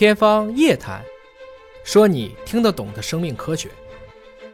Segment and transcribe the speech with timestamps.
[0.00, 1.04] 天方夜谭，
[1.84, 3.68] 说你听得懂的生命科学。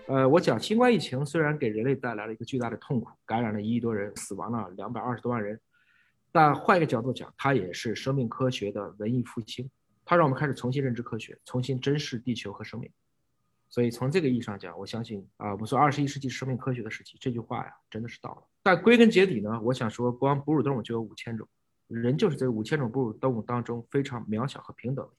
[0.09, 5.61] 呃，我讲新冠疫情虽然给人类带来了一个巨大的痛苦，感染了一亿多人，死亡了两百二十多万人，
[6.33, 9.71] 但换一个角度讲，它也是生命科学的文艺复兴，
[10.05, 12.91] 它让我们开始重新认知科学，重新珍视地球和生命。
[13.69, 18.43] 所以从这个意义上讲，我相信啊，我们说二十一世纪生命科学的时期，这句话呀，真的是到了。
[18.65, 21.47] 但归根结底呢，我想说，光哺乳动物就有五千种，
[21.87, 25.13] 人就是这五千种哺乳动物当中非常渺小和平等的。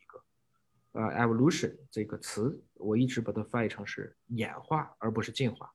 [0.98, 5.72] 呃，evolution 这个词，我一直把它翻译成是演化，而不是进化，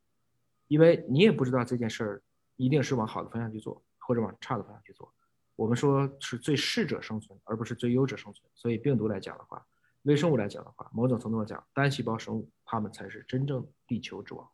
[0.67, 2.23] 因为你也不知道这件事儿
[2.57, 5.15] 一定是往好的方向去做，或者往差的方向去做。
[5.55, 8.51] 我们说是最适者生存，而不是最优者生存。
[8.53, 9.65] 所以病毒来讲的话，
[10.03, 14.51] 微生物来讲的话，某种程度上讲，单细胞生物它们才是真正地球之王。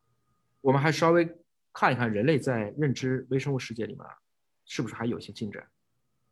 [0.60, 1.34] 我们还稍微
[1.72, 4.04] 看一看人类在认知微生物世界里面
[4.66, 5.66] 是不是还有一些进展。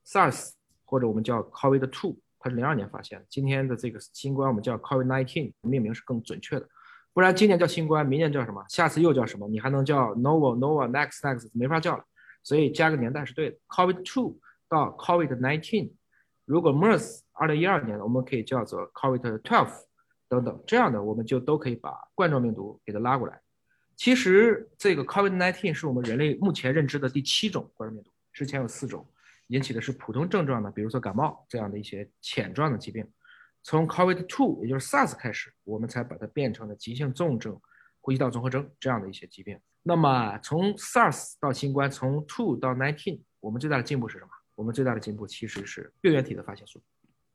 [0.04, 0.52] SARS
[0.84, 2.18] 或者我们叫 COVID-2。
[2.46, 3.26] 它是零二年发现的。
[3.28, 6.68] 今天的这个新冠，我们叫 COVID-19，命名是更准确的。
[7.12, 8.64] 不然今年叫新冠，明年叫什么？
[8.68, 9.48] 下次又叫什么？
[9.48, 12.04] 你还能叫 Novel、Nova、Next、Next，没法叫了。
[12.44, 13.56] 所以加个年代是对的。
[13.66, 14.36] COVID-2
[14.68, 15.90] 到 COVID-19，
[16.44, 19.68] 如果 MERS 二零一二年的，我们可以叫做 COVID-12
[20.28, 23.40] 等等，这样的我们就都可以把冠状病毒给它拉过来。
[23.96, 29.04] 其实这个 COVID-19 是我们人类目前认知的第七种冠状病毒，之前有四种。
[29.48, 33.06] 引起的是普通症状的，比如说感冒这样的一些浅状的疾病。
[33.62, 37.60] 从 COVID-2，也就是 SARS 开始，我们才把它变成了急性重症、
[38.00, 39.58] 呼吸道综合征这样的一些疾病。
[39.82, 44.30] 那么从 SARS 到新冠，从 two 到 nineteen，我们最大的进步是什么？
[44.54, 46.84] 我们最大的进步其实是病原体的发现速度。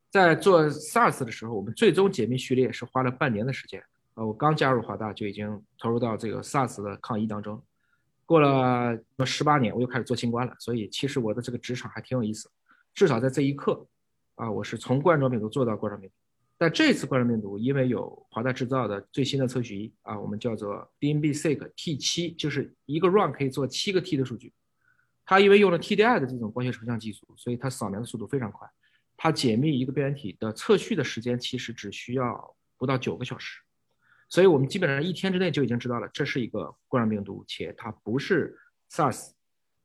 [0.10, 3.84] 在做 SARS 的时候，我们最终解密序列是花了半年的时间。
[4.16, 7.62] 呃，我刚加入华大就已经投入到这个 SARS 的抗疫当中。
[8.32, 12.50] 过了十八年，我又开始做新冠了，所以其实我的这个职场还挺有意思。
[12.94, 13.86] 至少在这一刻，
[14.36, 16.16] 啊，我是从冠状病毒做到冠状病毒。
[16.58, 24.54] 但这次冠状病毒因为有华大制造的最新的测序仪啊，我们叫做 DNB-Seq T7，就是一个 run 可以做七个 T 的数据。
[25.26, 28.66] 它因为用了 TDI 的这种光学成像技术，所以它扫描的速度非常快。
[29.18, 33.60] 它解密一个病原体的测序的时间其实只需要不到九个小时。
[34.32, 38.58] 所以我们基本上一天之内就已经知道了，这是一个冠状病毒，且它不是
[38.90, 39.32] SARS，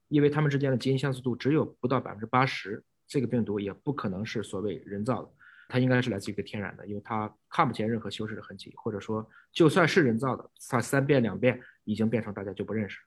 [0.07, 5.31] 因为它们之间的基因相似度只有不到百分之八十，这个病毒也不可能是所谓人造的，
[5.69, 13.01] 它应该是来自于一个天然的，因为它看不见任何修饰的痕迹，或者说就算是人造的，它三变两变已经变成大家就不认识。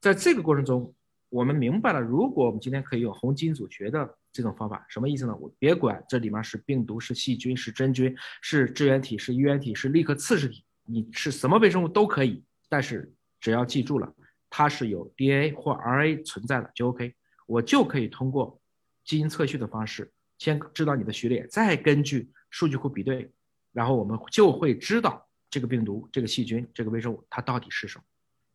[0.00, 0.92] 在这个过程中，
[1.28, 5.36] 我们明白了，如果我们今天可以用红基因组学的这种方法，什么意思呢？
[5.36, 10.64] 我别管这里面是病毒、是细菌、是真菌、是支原体、是衣原体、是立刻次实体。
[10.84, 14.14] 你是什么微生物都可以，但是只要记住了，
[14.50, 17.14] 它是有 DNA 或 R A 存在的就 OK。
[17.46, 18.60] 我就可以通过
[19.04, 23.30] 基因测序的方式，先知道你的序列，再根据数据库比对，
[23.72, 28.04] 然后我们就会知道这个病毒、这个细菌、这个微生物它到底是什么。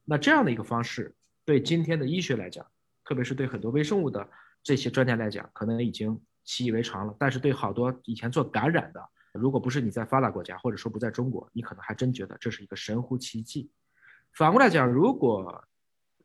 [0.05, 1.13] 那这样的一个方式，
[1.45, 2.65] 对今天的医学来讲，
[3.03, 4.27] 特别是对很多微生物的
[4.63, 7.15] 这些专家来讲，可能已经习以为常了。
[7.19, 13.69] 但是对好多以前做感染的，如果不是你在发达国家，或者说不在中国，你可能还真觉得这是一个神乎其技。
[14.33, 15.63] 反过来讲，如果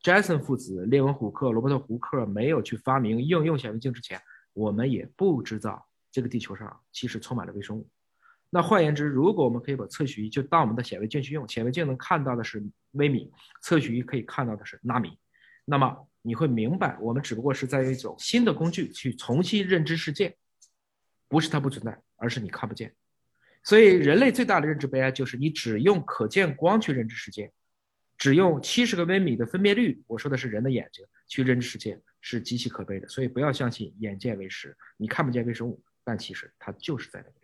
[0.02, 4.20] Jason 父子、列文虎克、罗伯特胡克没有去发明应用显微镜之前，
[4.52, 7.88] 我们也不知道这个地球上其实充满了微生物。
[8.50, 13.32] 那换言之，如果我们可以把测序仪就当我们的显微镜去用，显微镜能看到的是微米，
[13.62, 15.16] 测序仪可以看到的是纳米，
[15.64, 20.36] 那么你会明白，我们只不过是在一种新的工具去重新认知世界，
[21.28, 22.94] 不是它不存在，而是你看不见。
[23.64, 27.52] 所以，人类最大的认知悲哀就是你只用可见光去认知世界，
[28.16, 33.08] 只用七十个微米的分辨率，我说的是人的眼睛去认知世界是极其可悲的。
[33.08, 37.34] 所以，不要相信眼见为实，你看不见微生物，但其实它就是在那里。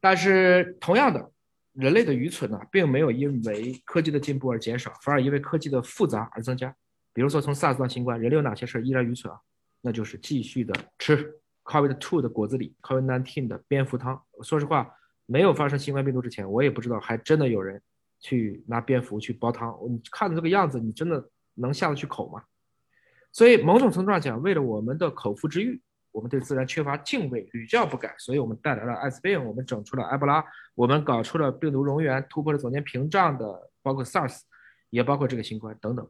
[0.00, 1.30] 但是，同样的，
[1.72, 6.74] 人类的愚蠢呢，并没有因为科技的进步而减少，反而因为科技的复杂而增加。
[7.12, 9.40] 比如说，从 SARS 到新冠，人类有哪些事依然愚蠢啊？
[9.80, 11.32] 那就是继续的吃
[11.66, 14.22] Covid two 的果子狸，Covid nineteen 的蝙蝠汤。
[14.42, 14.90] 说实话。
[15.28, 17.82] 没有发生新冠病毒之前，我也不知道还真的有人
[18.20, 19.76] 去拿蝙蝠去煲汤。
[19.88, 22.44] 你看的这个样子，你真的能下得去口吗？
[23.32, 25.82] 所以某种程度上讲，为了我们的口腹之欲，
[26.12, 30.44] 我们对自然缺乏敬畏，屡教不改，所以我们带来了艾滋病，我们整出了埃博拉，
[30.76, 34.42] 我们搞出了病毒溶源，突破了总监屏障的，包括 SARS，
[34.90, 36.08] 也包括这个新冠等等。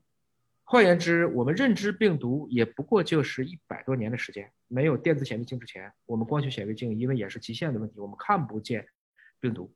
[0.69, 4.51] 换言之，我们认知病毒也不过就是一百多年的时间。
[4.67, 8.85] 没有电子显微镜之前，我们光学显微镜因为也是极限的问题，我们看不见。
[9.39, 9.73] 病毒，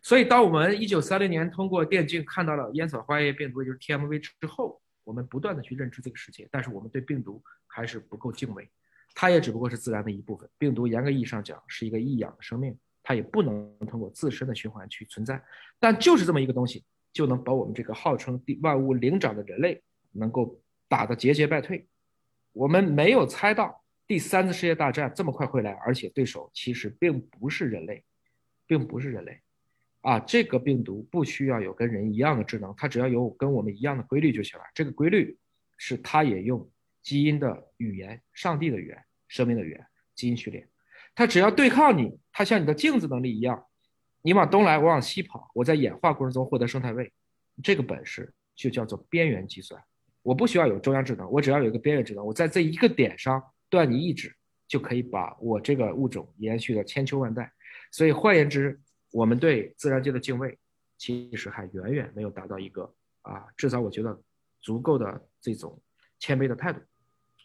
[0.00, 8.70] 所以当我们一九三零年通过电镜看到了烟草花叶病毒，也就是 TMV 之后，我们不断的去认知这个世界，但是我们对病毒还是不够敬畏，
[9.14, 10.48] 它也只不过是自然的一部分。
[10.56, 15.42] 病毒严格意义上讲是一个异养的生命，它也不能通过自身的循环去存在。
[15.78, 21.86] 但就是这么一个东西，就能把我们这个号称万物灵长的人类能够打得节节败退。
[22.52, 28.04] 我们没有猜到第三次世界大战这么快会来，而且对手其实并不是人类，
[28.66, 29.40] 并不是人类。
[30.02, 34.64] 啊，这个病毒不需要有跟人一样的智能，它只要有跟我们一样的规律就行了。
[34.74, 35.38] 这个规律
[35.78, 36.68] 是它也用
[37.02, 40.68] 基因的语言、上帝的语言、生命的语言、基因序列。
[41.14, 43.64] 它只要对抗你，它像你的镜子能力一样，
[44.22, 47.12] 你往东来，我往西跑，我在演化过程中获得生态位，
[47.62, 49.82] 这个本事就叫做边缘计算。
[50.22, 54.34] 我不需要有中央智能，我只要有一个边缘智能，我在这一个点上断你一指，
[54.66, 57.52] 就可以把我这个物种延续了千秋万代。
[57.90, 58.80] 所以换言之。
[59.14, 60.58] 我们对自然界的敬畏，
[60.96, 62.90] 其实还远远没有达到一个
[63.20, 64.18] 啊，至少我觉得
[64.62, 65.78] 足够的这种
[66.18, 66.80] 谦卑的态度。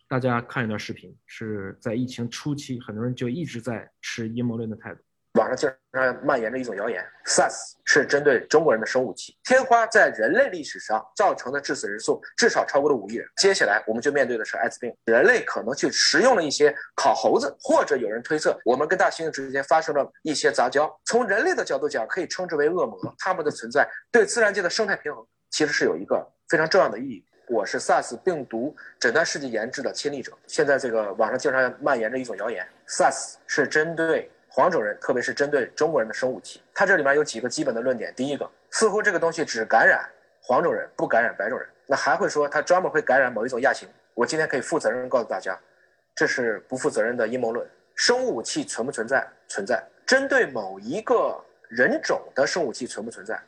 [0.08, 5.02] 大家看一段视频，是在疫情初期，很多人就一直在持阴谋论的态度。
[5.38, 7.54] 网上经常蔓延着一种谣言，SARS
[7.86, 9.38] 是针对中国人的生物武器。
[9.44, 13.28] 天花在人类历史上造成的致死人数至少超过了五亿人。
[13.38, 20.92] 接下来我们就面对的是艾滋病，人类可能去食用了一些烤猴子，或者有人推测我们跟大猩猩之间发生了一些杂交。
[21.06, 27.24] 从人类的角度讲，可以称之为恶魔，他们的存在对自然界的生态平衡其实是有一个非常重要的意义。
[27.48, 30.34] 我是 SARS 病毒诊断试剂研制的亲历者。
[30.48, 34.32] 现在这个网上经常蔓延着一种谣言，SARS 是针对。
[34.58, 38.12] 黄种人，特别是针对中国人的生武器，它这里面有几个基本的论点。
[38.16, 40.04] 第一个，似乎这个东西只感染
[40.42, 41.70] 黄种人，不感染白种人。
[41.86, 43.88] 那还会说它专门会感染某一种亚型。
[44.16, 45.56] 我今天可以负责任告诉大家，
[46.16, 47.70] 这是不负责任的阴谋论。
[47.94, 49.28] 生物武器存不存在？
[49.48, 49.80] 存在。
[50.08, 51.40] 针对某一个
[51.70, 53.40] 人种的生物武器存不存在？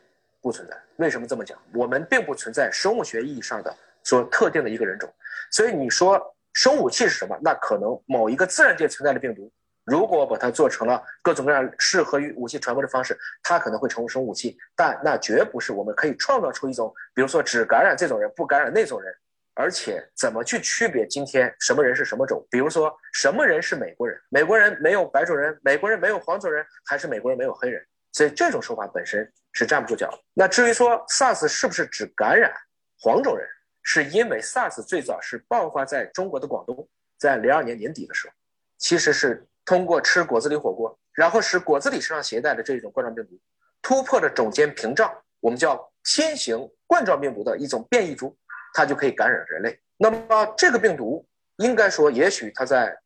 [0.41, 0.77] 不存在。
[0.97, 1.57] 为什么这么讲？
[1.73, 5.11] 我们并不存在生物学意义上的说特定的一个人种。
[5.49, 6.21] 所以你说
[6.53, 7.35] 生物武器是什么？
[7.41, 9.51] 那可能某一个自然界存在的病毒。
[9.89, 19.11] 如果把它做成了各种各样适合于武器传播的方式，它可能会成为生物武器，但那绝不是我们可以创造出一种，比如说只感染这种人，不感染那种人，
[19.55, 22.45] 而且怎么去区别今天什么人是什么种？
[22.51, 24.19] 比如说什么人是美国人？
[24.29, 27.83] 美国人没有白种人，美国人没有黄种人，还是美国人没有黑人？
[28.11, 30.19] 所以这种说法本身是站不住脚的。
[30.33, 32.53] 那至于说 SARS 是不是只感染
[32.99, 33.47] 黄种人，
[33.81, 36.87] 是因为 SARS 最早是爆发在中国的广东，
[37.17, 38.33] 在零二年年底的时候，
[38.77, 39.45] 其实是。
[39.69, 43.39] 通过吃果子狸火锅，然后使果子狸身上携带的这种冠状病毒
[43.83, 48.35] 突破了种间屏障，我们叫新型冠状病毒的一种变异株，
[48.73, 49.79] 它就可以感染人类。
[49.95, 51.23] 那么这个病毒
[51.57, 52.97] 应该说，也许它在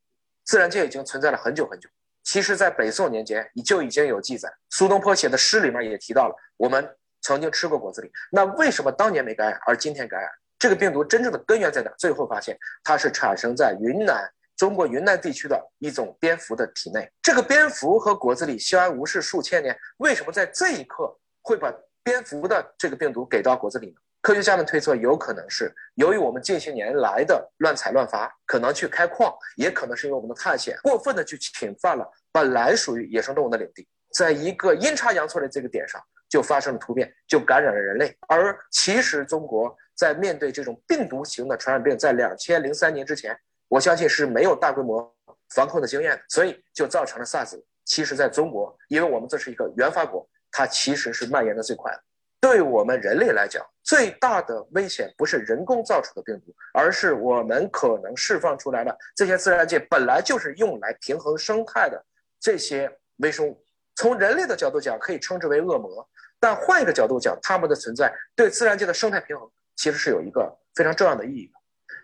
[0.46, 1.90] 自然界已经存在了很久很久。
[2.24, 6.90] 其实，在北宋年间就已经有记载，苏东坡写的诗里面也提到了，我们
[7.24, 8.10] 曾经吃过果子狸。
[8.32, 10.30] 那为什么当年没感染，而今天感染？
[10.58, 11.92] 这个病毒真正的根源在哪？
[11.98, 14.32] 最后发现它是产生在云南。
[14.56, 21.74] 中国云南地区的一种蝙蝠的体内，这个蝙蝠和果子狸相安无事数千年，为什么在这一刻会把
[22.04, 23.96] 蝙蝠的这个病毒给到果子狸呢？
[24.22, 38.16] 科学家们推测，有可能是由于我们近些年来的乱采乱伐，可能去开矿，也可能是因为我们的探险过分的去侵犯了本来属于野生动物的领地，在一个阴差阳错的这个点上就发生了突变，就感染了人类。
[38.30, 43.38] 而其实中国在面对这种病毒型的传染病，在两千零三年之前。
[43.74, 45.12] 我相信是没有大规模
[45.50, 47.60] 防控的经验，所以就造成了 SARS。
[47.86, 52.00] 其实，在中国，因为我们这是一个原发国，它其实是蔓延的最快的。
[52.40, 62.06] 对我们人类来讲，最大的危险不是人工造出的病毒，而是我们可能释放出来的这些自然界本来就是用来平衡生态的
[62.40, 62.88] 这些
[63.18, 63.66] 微生物。
[63.96, 66.08] 从人类的角度讲，可以称之为恶魔；
[66.40, 71.54] 但换一个角度讲，它们的存在对自然界的生态平衡其实是有一个非常重要的意义的。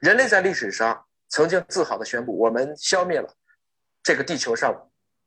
[0.01, 1.05] 人类在历史上。
[1.29, 3.33] 曾经自豪地宣布，我们消灭了
[4.03, 4.75] 这个地球上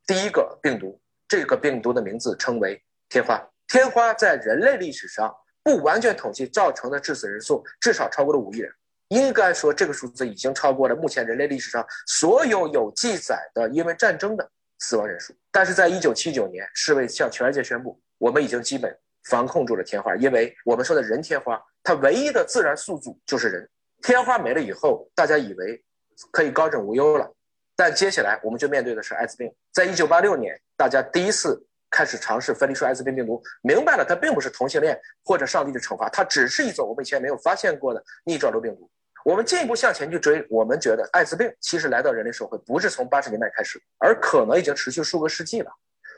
[0.05, 0.99] 第一个病毒。
[1.25, 2.79] 这个病毒的名字称为
[3.09, 3.41] 天花。
[3.67, 5.33] 天花在人类历史上
[5.63, 8.71] 不完全统计造成的致死人数至少超过了五亿人。
[9.07, 15.33] 应该说，这个数字已经超过了目前人类历史上所有有记载的因为战争的死亡人数。
[15.51, 23.67] 但是在一九七九年，世卫向全世界宣布，我们已经基本防控住了天花，因为我们说的人天花，它唯一的自然宿主就是人。
[24.03, 25.83] 天花没了以后，大家以为。
[26.31, 27.31] 可以高枕无忧了，
[27.75, 29.53] 但接下来我们就面对的是艾滋病。
[29.71, 38.89] 在一九八六年，大家第一次开始尝试分离出艾滋病病毒，明白了它并不是同性恋或者上帝的惩罚，它只是一种我们以前没有发现过的逆转录病毒。
[39.25, 45.71] 我们进一步向前去追，我们觉得艾滋病其实来到人类社会不是从八十年代开始，而可能已经持续数个世纪了。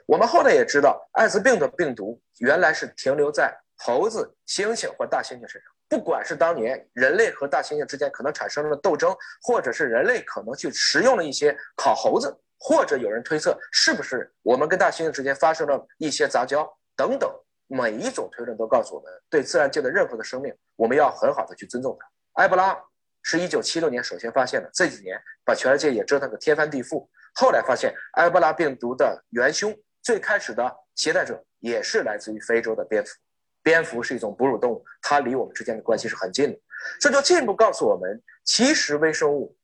[0.08, 5.75] 我们后来也知道，艾滋病的病毒原来是停留在猴子、猩猩或大猩猩身上。
[5.88, 17.30] 不管是当年人类和大猩猩之间可能产生了斗争，或者是人类可能去食用了一些烤猴子，或者有人推测是不是我们跟大猩猩之间发生了一些杂交等等，
[17.68, 22.08] 每一种推论都告诉我们，对自然界的任何的生命，我们要很好的去尊重它。
[22.42, 22.77] 埃博拉
[23.22, 27.08] 是一九七六年首先发现的，这几年把全世界也折腾个天翻地覆。
[27.34, 33.15] 后来发现埃博拉病毒的元凶，最开始的携带者也是来自于非洲的蝙蝠。
[33.65, 36.60] 蝙蝠是一种哺乳动物，它离我们之间的关系是很近的。
[37.01, 39.57] 这就进一步告诉我们，其实微生物，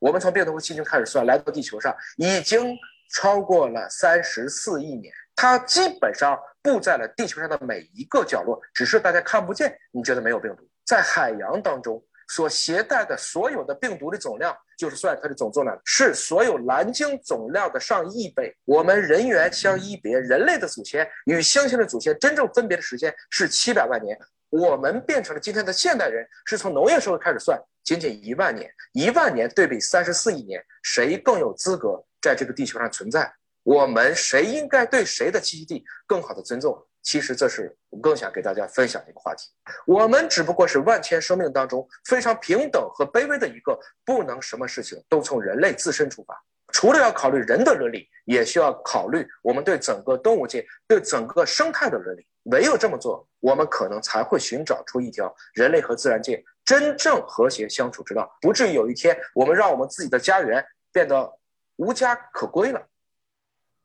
[0.00, 2.76] 我们从病毒和细菌开始算，来到地球上已经
[3.14, 9.78] 超过了三十四亿年，它基本上布在了地球上的每一个角落，只是大家看不见。
[9.92, 10.68] 你觉得没有病毒？
[10.84, 12.04] 在海洋当中。
[12.28, 18.54] 所携带的所有的病毒的总量，就是算它的总重量，是所有蓝鲸总量的上亿倍。
[18.64, 24.18] 我们人猿相一别，人类的祖先与猩猩的祖先真正分别的时间是七百万年。
[24.50, 28.70] 我们变成了今天的现代人，是从农业社会开始算，仅仅一万年。
[28.92, 33.32] 一万年对比三十四亿年，谁更有资格在这个地球上存在？
[33.64, 36.86] 我们谁应该对谁的栖息地更好的尊重？
[37.04, 39.48] 其实这是我更想给大家分享的一个话题。
[39.86, 46.34] 我们只不过是万千生命当中非常平等和卑微的一个，不能什么事情都从人类自身出发。
[46.72, 52.26] 除了要考虑人的伦理，也需要考虑我们对整个动物界、对整个生态的伦理。
[52.44, 61.32] 唯有这么做，我们可能才会寻找出一条人类和自然界真正和谐相处之道，不至于有一天我们让我们自己的家园变得
[61.76, 62.82] 无家可归了。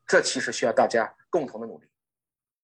[0.06, 1.89] 这其实需要大家共同的努力。